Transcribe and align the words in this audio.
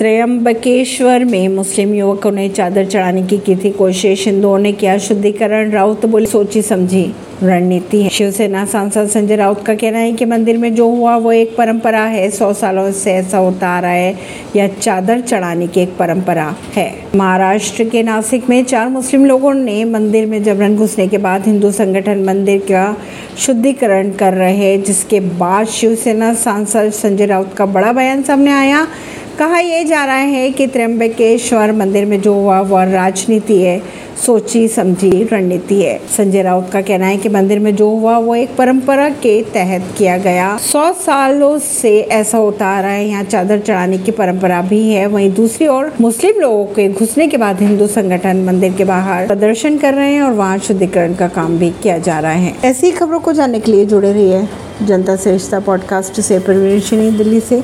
त्रयंबकेश्वर 0.00 1.24
में 1.24 1.48
मुस्लिम 1.48 1.92
युवकों 1.94 2.30
ने 2.32 2.48
चादर 2.48 2.84
चढ़ाने 2.84 3.22
की 3.22 3.38
की 3.38 3.56
थी 3.56 3.70
कोशिश। 3.70 4.26
हिंदुओं 4.26 4.58
ने 4.58 4.72
किया 4.72 4.98
शुद्धिकरण। 4.98 5.70
राउत 5.70 6.06
बोली, 6.06 6.26
सोची 6.26 6.62
समझी, 6.62 7.14
रणनीति 7.42 8.02
है। 8.02 8.08
शिवसेना 8.08 8.64
सांसद 8.64 9.08
संजय 9.08 9.36
राउत 9.36 9.66
का 9.66 9.74
कहना 9.74 9.98
है 9.98 10.12
कि 10.12 10.24
मंदिर 10.24 10.58
में 10.58 10.74
जो 10.74 10.88
हुआ, 10.88 11.16
वो 11.16 11.32
एक 11.32 11.56
परंपरा 11.56 12.04
है। 12.04 12.30
सौ 12.30 12.52
सालों 12.52 12.92
से 12.92 13.12
ऐसा 13.12 13.38
होता 13.38 13.68
आ 13.68 13.80
रहा 13.80 13.90
है 13.90 14.16
यह 14.56 14.68
चादर 14.80 15.20
चढ़ाने 15.20 15.66
की 15.66 15.80
एक 15.80 15.96
परंपरा 15.96 16.54
है। 16.74 16.92
महाराष्ट्र 17.16 17.84
के 17.84 18.02
नासिक 18.02 18.48
में 18.48 18.64
चार 18.64 18.88
मुस्लिम 18.88 19.26
लोगों 19.26 19.54
ने 19.54 19.84
मंदिर 19.84 20.26
में 20.26 20.42
जबरन 20.42 20.76
घुसने 20.76 21.08
के 21.08 21.18
बाद 21.18 21.46
हिंदू 21.46 21.70
संगठन 21.70 22.24
मंदिर 22.24 22.58
का 22.58 22.96
शुद्धिकरण 23.38 24.10
कर 24.10 24.34
रहे, 24.34 24.76
जिसके 24.78 25.20
बाद 25.20 25.66
शिवसेना 25.66 26.34
सांसद 26.34 26.90
संजय 26.90 27.26
राउत 27.26 27.54
का 27.54 27.66
बड़ा 27.66 27.92
बयान 27.92 28.22
सामने 28.22 28.50
आया। 28.50 28.86
कहा 29.40 29.58
यह 29.58 29.84
जा 29.84 30.04
रहा 30.04 30.14
है 30.14 30.50
कि 30.50 30.66
त्र्यंबकेश्वर 30.66 31.72
मंदिर 31.72 32.06
में 32.06 32.20
जो 32.20 32.34
हुआ, 32.34 32.60
वह 32.60 32.84
राजनीति 32.84 33.62
है, 33.62 33.82
सोची, 34.26 34.68
समझी, 34.68 35.24
रणनीति 35.24 35.82
है। 35.82 36.00
संजय 36.16 36.42
राउत 36.42 36.70
का 36.72 36.80
कहना 36.80 37.06
है 37.06 37.16
कि 37.16 37.28
मंदिर 37.28 37.58
में 37.58 37.76
जो 37.76 37.90
हुआ, 37.90 38.18
वो 38.18 38.34
एक 38.34 38.56
परंपरा 38.56 39.08
के 39.08 39.42
तहत 39.42 39.94
किया 39.98 40.18
गया। 40.18 40.56
सौ 40.56 40.92
सालों 40.92 41.58
से 41.58 42.00
ऐसा 42.00 42.38
होता 42.38 42.66
आ 42.66 42.80
रहा 42.80 42.90
है, 42.90 43.08
यहाँ 43.08 43.24
चादर 43.24 43.58
चढ़ाने 43.58 43.98
की 43.98 44.10
परंपरा 44.10 44.62
भी 44.62 44.92
है। 44.92 45.06
वहीं 45.06 45.34
दूसरी 45.34 45.66
ओर 45.66 45.92
मुस्लिम 46.00 46.40
लोगों 46.40 46.64
के 46.64 46.88
घुसने 46.88 47.28
के 47.28 47.36
बाद 47.36 47.62
हिंदू 47.62 47.86
संगठन 47.86 48.36
मंदिर 48.36 48.72
के 48.72 48.84
बाहर 48.84 49.26
प्रदर्शन 49.26 49.78
कर 49.78 49.94
रहे 49.94 50.14
हैं 50.14 50.22
और 50.22 50.32
वहाँ 50.32 50.58
शुद्धिकरण 50.58 51.14
का 51.14 51.28
काम 51.28 51.58
भी 51.58 51.70
किया 51.70 51.98
जा 51.98 52.18
रहा 52.18 52.32
है। 52.32 52.54
ऐसी 52.64 52.90
खबरों 52.90 53.20
को 53.20 53.32
जानने 53.32 53.60
के 53.60 53.72
लिए 53.72 53.84
जुड़े 53.84 54.12
रहिए 54.12 54.48
जनता 54.82 55.16
श्रेष्ठता 55.16 55.60
पॉडकास्ट 55.60 56.20
से, 56.20 56.38
परवीन 56.38 57.16
दिल्ली 57.16 57.40
से। 57.40 57.62